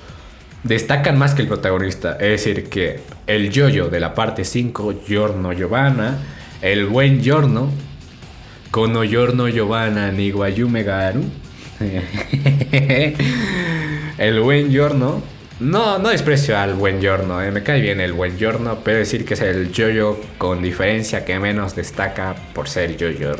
[0.64, 2.12] destacan más que el protagonista.
[2.12, 6.18] Es decir, que el Yoyo de la parte 5, Giorno Giovanna,
[6.60, 7.70] el buen Giorno,
[8.70, 11.22] Kono Giorno Giovanna Niguayume Garu,
[14.18, 15.22] el buen Giorno
[15.62, 19.24] no, no desprecio al buen Giorno, eh, me cae bien el buen Giorno, pero decir
[19.24, 23.30] que es el Jojo con diferencia que menos destaca por ser Jojo.
[23.30, 23.36] O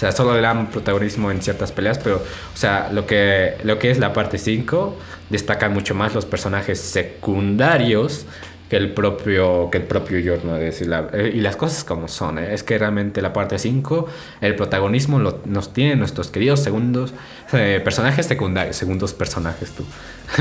[0.00, 3.90] sea, solo le dan protagonismo en ciertas peleas, pero, o sea, lo que, lo que
[3.90, 4.96] es la parte 5,
[5.28, 8.24] destacan mucho más los personajes secundarios
[8.70, 10.56] que el propio, que el propio Giorno.
[10.56, 12.38] Eh, y las cosas como son.
[12.38, 12.54] ¿eh?
[12.54, 14.06] Es que realmente la parte 5,
[14.40, 17.12] el protagonismo nos tienen nuestros queridos segundos
[17.52, 18.76] eh, personajes secundarios.
[18.76, 19.84] Segundos personajes, tú.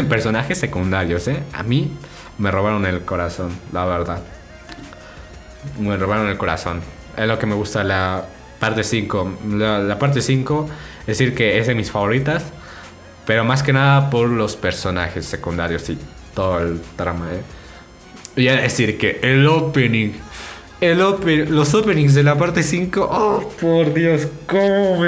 [0.10, 1.44] personajes secundarios, ¿eh?
[1.54, 1.92] A mí
[2.38, 4.22] me robaron el corazón, la verdad.
[5.80, 6.82] Me robaron el corazón.
[7.18, 8.26] Es lo que me gusta la
[8.60, 9.34] parte 5.
[9.58, 10.70] La, parte 5,
[11.02, 12.44] es decir, que es de mis favoritas.
[13.26, 15.98] Pero más que nada por los personajes secundarios y
[16.34, 17.42] todo el trama, ¿eh?
[18.36, 20.12] Y a decir que el opening.
[20.80, 23.08] El open, los openings de la parte 5.
[23.12, 25.04] Oh, por Dios, cómo.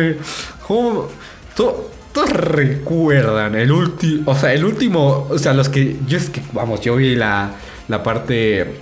[0.67, 1.07] Cómo.
[1.55, 4.29] Todos recuerdan el último.
[4.29, 5.27] O sea, el último.
[5.29, 5.97] O sea, los que.
[6.07, 6.41] Yo es que.
[6.51, 7.51] Vamos, yo vi la,
[7.87, 8.81] la parte.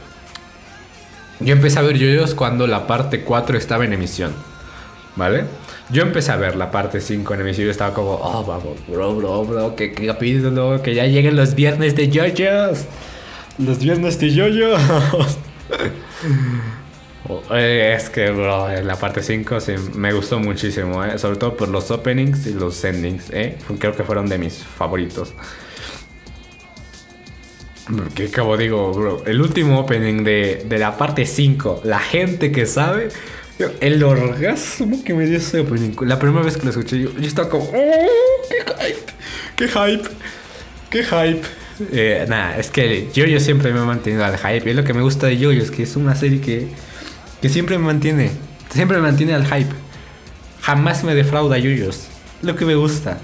[1.39, 4.33] Yo empecé a ver yoyos cuando la parte 4 estaba en emisión.
[5.19, 5.43] ¿Vale?
[5.89, 9.17] Yo empecé a ver la parte 5 en emisión y estaba como, oh, vamos, bro,
[9.17, 12.85] bro, bro, que, que capítulo, que ya lleguen los viernes de yoyos.
[13.57, 14.45] Los viernes de yo
[17.53, 21.19] es que, bro, en la parte 5 sí, me gustó muchísimo, ¿eh?
[21.19, 23.29] sobre todo por los openings y los endings.
[23.31, 23.57] ¿eh?
[23.77, 25.33] Creo que fueron de mis favoritos.
[27.93, 32.65] Porque, como digo, bro, el último opening de, de la parte 5, la gente que
[32.65, 33.09] sabe,
[33.81, 35.91] el orgasmo que me dio ese opening.
[36.01, 39.13] La primera vez que lo escuché, yo, yo estaba como, ¡Oh, ¡Qué hype!
[39.55, 40.09] ¡Qué hype!
[40.89, 41.47] ¡Qué hype!
[41.91, 44.69] Eh, nada, es que yo siempre me he mantenido al hype.
[44.69, 46.67] Es lo que me gusta de Yoyos, es que es una serie que,
[47.41, 48.31] que siempre me mantiene.
[48.69, 49.73] Siempre me mantiene al hype.
[50.61, 52.07] Jamás me defrauda Yoyos.
[52.41, 53.17] Lo que me gusta.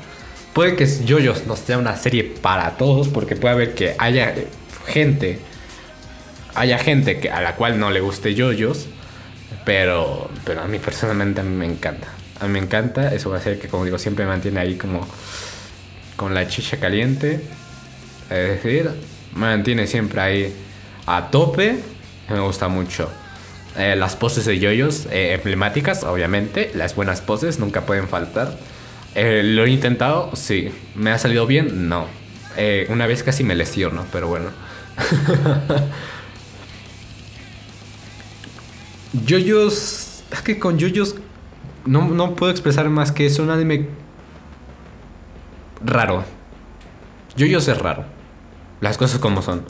[0.54, 4.34] Puede que Yoyos no sea una serie para todos, porque puede haber que haya
[4.88, 5.40] gente.
[6.54, 8.88] Haya gente que, a la cual no le guste Yoyos.
[9.66, 12.08] Pero, pero a mí personalmente me encanta.
[12.40, 13.14] A mí me encanta.
[13.14, 15.06] Eso va a ser que, como digo, siempre me mantiene ahí como
[16.16, 17.42] con la chicha caliente.
[18.30, 18.90] Es decir,
[19.34, 20.56] me mantiene siempre ahí
[21.06, 21.80] a tope.
[22.30, 23.10] Me gusta mucho.
[23.78, 26.72] Eh, las poses de yoyos eh, emblemáticas, obviamente.
[26.76, 28.58] Las buenas poses nunca pueden faltar.
[29.16, 30.72] Eh, lo he intentado, sí.
[30.96, 31.90] ¿Me ha salido bien?
[31.90, 32.08] No.
[32.90, 34.50] una vez casi me lesiono, pero bueno.
[39.26, 40.24] yoyos.
[40.32, 41.16] Es que con yoyos
[41.86, 43.88] no, no puedo expresar más que es un anime
[45.84, 46.24] raro.
[47.38, 48.16] Yoyos es raro
[48.82, 49.64] las cosas como son.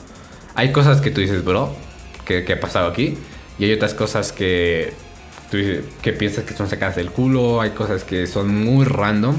[0.56, 1.76] Hay cosas que tú dices, bro,
[2.26, 3.18] ¿qué, ha pasado aquí?
[3.60, 4.94] Y hay otras cosas que,
[5.52, 9.36] que piensas que son sacadas del culo, hay cosas que son muy random.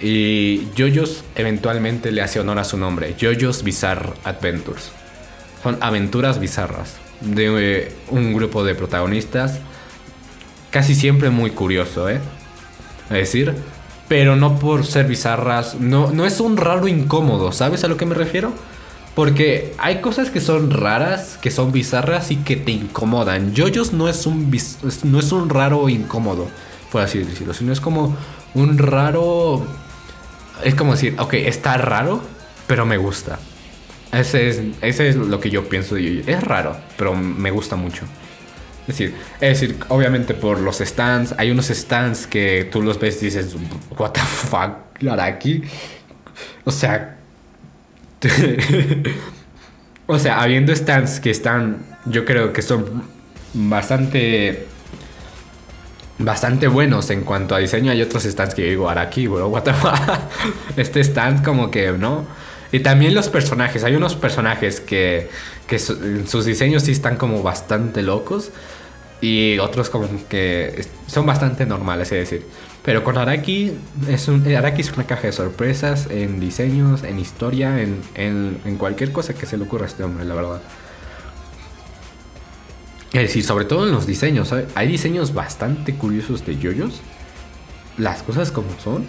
[0.00, 4.90] Y JoJo's eventualmente le hace honor a su nombre, JoJo's Bizarre Adventures.
[5.62, 9.60] Son aventuras bizarras de eh, un grupo de protagonistas
[10.70, 12.20] casi siempre muy curioso, ¿eh?
[13.08, 13.54] Es decir,
[14.08, 18.06] pero no por ser bizarras, no, no es un raro incómodo, ¿sabes a lo que
[18.06, 18.52] me refiero?
[19.14, 23.54] Porque hay cosas que son raras, que son bizarras y que te incomodan.
[23.56, 24.54] JoJo's no es un,
[25.04, 26.48] no es un raro incómodo,
[26.92, 28.14] por así decirlo, sino es como
[28.54, 29.66] un raro...
[30.62, 32.22] Es como decir, ok, está raro,
[32.66, 33.38] pero me gusta.
[34.16, 38.04] Ese es, ese es lo que yo pienso de Es raro, pero me gusta mucho.
[38.82, 43.20] Es decir, es decir, obviamente por los stands, hay unos stands que tú los ves
[43.22, 43.56] y dices,
[43.98, 45.62] what the fuck, Araki.
[46.64, 47.18] O sea,
[50.06, 53.02] o sea, habiendo stands que están, yo creo que son
[53.54, 54.66] bastante,
[56.18, 59.74] bastante buenos en cuanto a diseño, hay otros stands que digo, Araki, bro, what the
[59.74, 59.98] fuck.
[60.76, 62.24] Este stand como que, ¿no?
[62.72, 65.28] Y también los personajes, hay unos personajes que,
[65.66, 68.50] que sus diseños sí están como bastante locos
[69.20, 72.46] y otros como que son bastante normales, es decir.
[72.84, 73.72] Pero con Araki
[74.08, 79.10] es, un, Araki es una caja de sorpresas en diseños, en historia, en, en, cualquier
[79.10, 80.60] cosa que se le ocurra a este hombre, la verdad.
[83.12, 84.54] Es decir, sobre todo en los diseños.
[84.74, 87.00] Hay diseños bastante curiosos de yoyos.
[87.98, 89.06] Las cosas como son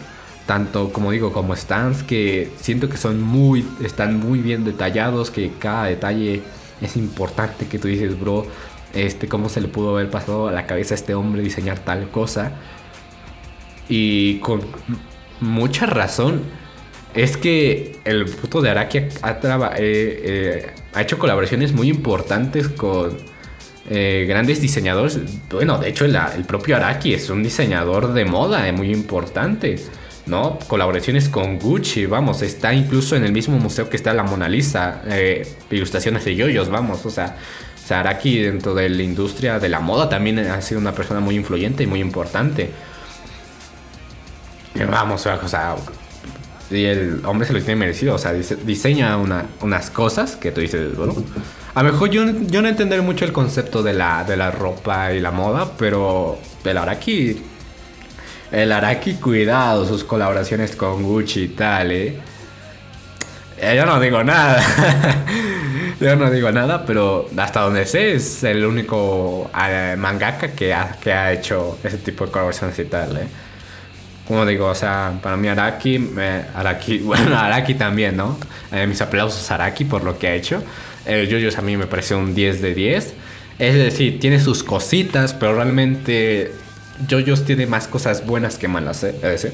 [0.47, 5.51] tanto como digo como stands que siento que son muy están muy bien detallados que
[5.59, 6.41] cada detalle
[6.81, 8.47] es importante que tú dices bro
[8.93, 12.09] este cómo se le pudo haber pasado a la cabeza a este hombre diseñar tal
[12.09, 12.53] cosa
[13.89, 14.61] y con
[15.41, 16.41] mucha razón
[17.13, 23.17] es que el puto de Araki ha, eh, eh, ha hecho colaboraciones muy importantes con
[23.89, 25.19] eh, grandes diseñadores.
[25.49, 29.77] Bueno, de hecho, el, el, propio Araki es un diseñador de moda muy importante.
[30.27, 30.59] ¿No?
[30.67, 35.01] Colaboraciones con Gucci, vamos, está incluso en el mismo museo que está la Mona Lisa,
[35.07, 37.37] eh, ilustraciones de yoyos, vamos, o sea,
[37.85, 41.83] Saraki dentro de la industria de la moda también ha sido una persona muy influyente
[41.83, 42.69] y muy importante.
[44.75, 45.75] Vamos, o sea,
[46.69, 50.95] y el hombre se lo tiene merecido, o sea, diseña unas cosas que tú dices,
[50.95, 51.15] bueno,
[51.73, 55.21] a lo mejor yo, no entender mucho el concepto de la, de la ropa y
[55.21, 57.41] la moda, pero el Araki
[58.51, 62.19] el Araki, cuidado, sus colaboraciones con Gucci y tal, ¿eh?
[63.59, 64.61] eh yo no digo nada.
[65.99, 70.95] Yo no digo nada, pero hasta donde sé es el único eh, mangaka que ha,
[71.01, 73.27] que ha hecho ese tipo de colaboraciones y tal, ¿eh?
[74.27, 76.11] Como digo, o sea, para mí Araki,
[76.53, 78.37] Araki, bueno, Araki también, ¿no?
[78.71, 80.61] Eh, mis aplausos a Araki por lo que ha hecho.
[81.05, 83.13] El Yoyos a mí me parece un 10 de 10.
[83.57, 86.51] Es decir, tiene sus cositas, pero realmente
[87.07, 89.13] JoJo's tiene más cosas buenas que malas, ¿eh?
[89.21, 89.53] decir.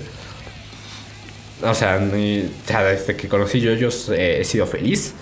[1.61, 5.13] O sea, desde que conocí JoJo's eh, he sido feliz.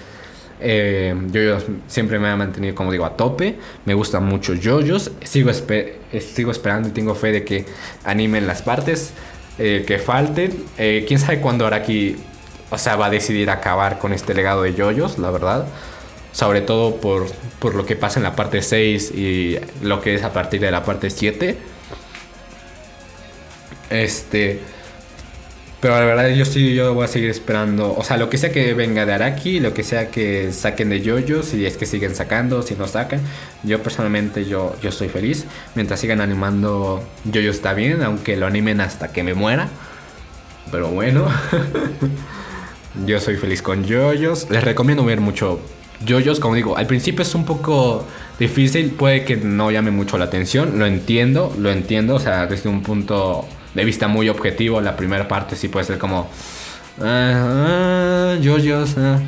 [0.60, 3.56] Eh, JoJo's siempre me ha mantenido, como digo, a tope.
[3.86, 5.12] Me gusta mucho JoJo's.
[5.24, 7.66] Sigo, sigo esperando y tengo fe de que
[8.04, 9.14] animen las partes
[9.58, 10.66] eh, que falten.
[10.78, 12.16] Quién sabe cuándo Araki,
[12.70, 15.68] o sea, va a decidir acabar con este legado de JoJo's, la verdad
[16.34, 17.28] sobre todo por,
[17.60, 20.72] por, lo que pasa en la parte 6 y lo que es a partir de
[20.72, 21.58] la parte 7.
[23.92, 24.60] Este.
[25.80, 27.96] Pero la verdad yo sí, yo voy a seguir esperando.
[27.96, 31.02] O sea, lo que sea que venga de Araki, lo que sea que saquen de
[31.04, 33.20] Jojo, si es que siguen sacando, si no sacan.
[33.64, 35.46] Yo personalmente yo, yo estoy feliz.
[35.74, 39.70] Mientras sigan animando Jojo está bien, aunque lo animen hasta que me muera.
[40.72, 41.28] Pero bueno.
[43.06, 44.50] yo soy feliz con JoJo's.
[44.50, 45.60] Les recomiendo ver mucho
[46.08, 48.06] JoJo's, como digo, al principio es un poco
[48.40, 52.70] difícil, puede que no llame mucho la atención, lo entiendo, lo entiendo, o sea, desde
[52.70, 56.30] un punto de vista muy objetivo, la primera parte sí puede ser como.
[57.02, 58.98] Ah, ah, yoyos.
[58.98, 59.20] Ah.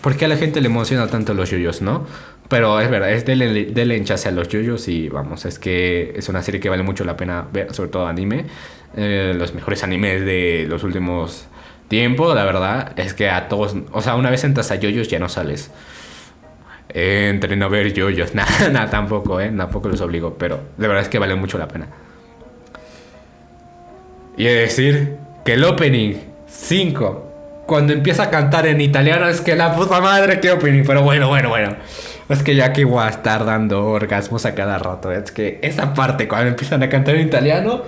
[0.00, 2.06] ¿Por qué a la gente le emociona tanto los yoyos, no?
[2.48, 6.42] Pero es verdad, es del hinchase a los yoyos y vamos, es que es una
[6.42, 8.46] serie que vale mucho la pena ver, sobre todo anime.
[8.96, 11.46] Eh, los mejores animes de los últimos
[11.86, 15.20] tiempos, la verdad, es que a todos, o sea, una vez entras a yoyos ya
[15.20, 15.70] no sales.
[16.88, 21.08] entren a ver yoyos, nada, nada, tampoco, eh, tampoco los obligo, pero de verdad es
[21.08, 21.86] que vale mucho la pena.
[24.40, 26.14] Y decir que el opening
[26.46, 30.82] 5, cuando empieza a cantar en italiano, es que la puta madre, que opening.
[30.86, 31.76] Pero bueno, bueno, bueno.
[32.26, 35.12] Es que ya que voy a estar dando orgasmos a cada rato.
[35.12, 37.82] Es que esa parte, cuando empiezan a cantar en italiano,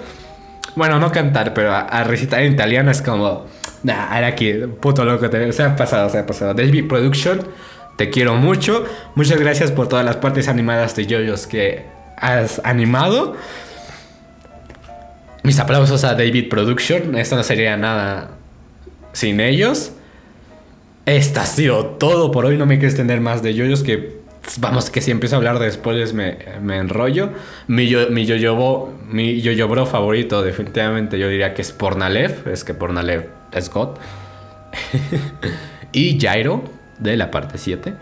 [0.77, 3.47] bueno, no cantar, pero a, recitar en italiano es como,
[3.83, 6.53] nah, era aquí, puto loco, te, se ha pasado, se ha pasado.
[6.53, 7.49] David Production,
[7.97, 8.85] te quiero mucho.
[9.15, 11.87] Muchas gracias por todas las partes animadas de JoJo's que
[12.19, 13.37] has animado.
[15.43, 17.17] Mis aplausos a David Production.
[17.17, 18.31] Esto no sería nada
[19.13, 19.93] sin ellos.
[21.07, 22.57] Esto ha sido todo por hoy.
[22.57, 24.23] No me quiero extender más de yoyos que
[24.59, 27.31] vamos que si empiezo a hablar de spoilers me, me enrollo.
[27.67, 32.49] Mi yo, mi yo, mi yo, bro favorito definitivamente yo diría que es Pornalev.
[32.49, 33.99] Es que Pornalev es God.
[35.93, 36.63] y Jairo
[36.99, 37.95] de la parte 7.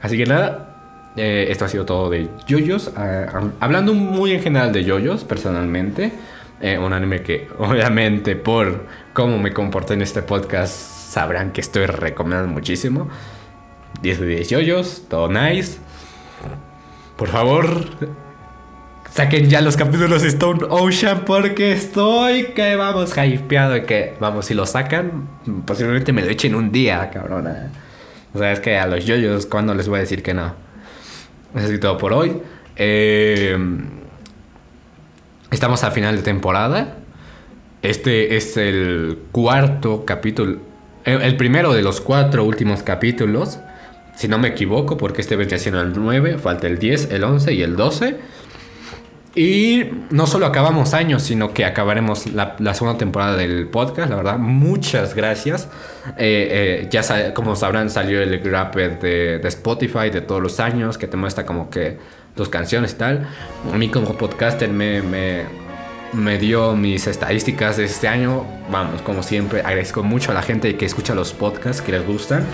[0.00, 2.92] Así que nada, eh, esto ha sido todo de yoyos.
[2.96, 6.12] Ah, hablando muy en general de yoyos, personalmente.
[6.60, 11.86] Eh, un anime que obviamente por cómo me comporté en este podcast sabrán que estoy
[11.86, 13.08] recomendando muchísimo.
[14.02, 15.78] 10 de 10 yoyos, todo nice.
[17.16, 17.86] Por favor,
[19.10, 24.46] saquen ya los capítulos de Stone Ocean porque estoy que vamos hypeado y que vamos,
[24.46, 25.28] si lo sacan,
[25.64, 27.70] posiblemente me lo echen un día, cabrona.
[28.34, 30.54] O sea, es que a los yoyos, ¿cuándo les voy a decir que no?
[31.54, 32.42] Eso es todo por hoy.
[32.74, 33.56] Eh,
[35.54, 36.96] estamos al final de temporada.
[37.82, 40.58] Este es el cuarto capítulo.
[41.04, 43.60] El primero de los cuatro últimos capítulos.
[44.16, 47.52] Si no me equivoco, porque este vendría siendo el 9, falta el 10, el 11
[47.52, 48.16] y el 12.
[49.36, 54.38] Y no solo acabamos años, sino que acabaremos la, segunda temporada del podcast, la verdad.
[54.38, 55.68] Muchas gracias.
[56.16, 61.08] Eh, eh, ya como sabrán, salió el grapper de, Spotify de todos los años, que
[61.08, 61.98] te muestra como que
[62.34, 63.28] tus canciones y tal.
[63.72, 65.44] A mí como podcaster me, me,
[66.12, 68.44] me dio mis estadísticas de este año.
[68.70, 72.44] Vamos, como siempre, agradezco mucho a la gente que escucha los podcasts, que les gustan.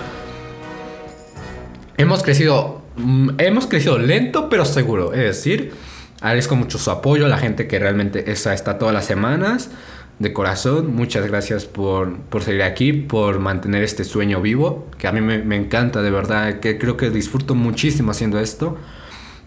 [1.96, 5.74] Hemos crecido, mm, hemos crecido lento pero seguro, es decir,
[6.22, 9.70] agradezco mucho su apoyo, a la gente que realmente está, está todas las semanas,
[10.18, 15.12] de corazón, muchas gracias por, por seguir aquí, por mantener este sueño vivo, que a
[15.12, 18.78] mí me, me, encanta de verdad, que creo que disfruto muchísimo haciendo esto,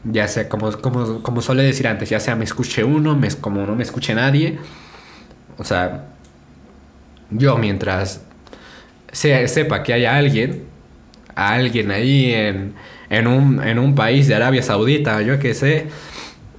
[0.04, 3.66] ya sea como, como, como suele decir antes, ya sea me escuche uno, me, como
[3.66, 4.60] no me escuche nadie,
[5.58, 6.06] o sea,
[7.30, 8.22] yo mientras
[9.12, 10.74] sepa que haya alguien
[11.36, 12.74] alguien ahí en,
[13.10, 15.88] en, un, en un país de Arabia Saudita, yo qué sé,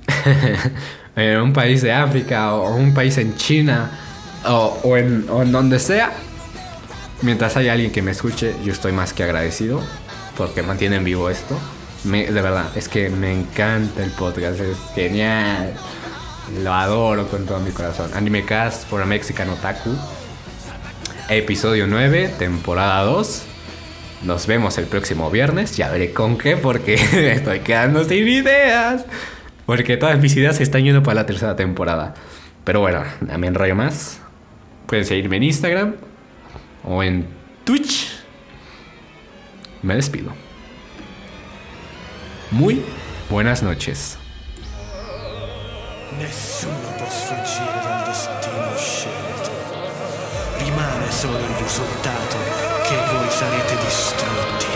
[1.16, 3.90] en un país de África o un país en China
[4.46, 6.12] o, o, en, donde sea,
[7.22, 9.80] mientras haya alguien que me escuche, yo estoy más que agradecido
[10.36, 11.56] porque mantienen vivo esto.
[12.04, 15.72] De verdad, es que me encanta el podcast, es genial.
[16.62, 18.10] Lo adoro con todo mi corazón.
[18.12, 19.90] Anime Cast for a Mexican Otaku.
[21.30, 23.44] Episodio 9, temporada 2.
[24.24, 25.78] Nos vemos el próximo viernes.
[25.78, 26.94] Ya veré con qué, porque
[27.32, 29.06] estoy quedando sin ideas.
[29.64, 32.12] Porque todas mis ideas se están yendo para la tercera temporada.
[32.64, 33.02] Pero bueno,
[33.38, 34.20] me enrollo más.
[34.86, 35.94] Pueden seguirme en Instagram
[36.82, 37.26] o en
[37.64, 38.12] Twitch.
[39.80, 40.34] Me despido.
[42.50, 42.84] Muy
[43.28, 44.16] buenas noches.
[46.18, 49.50] Nessuno può sfuggire dal destino scelto.
[50.58, 52.36] Rimane solo il risultato
[52.86, 54.66] che voi sarete distrutti.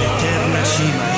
[0.00, 1.11] L'eterna cima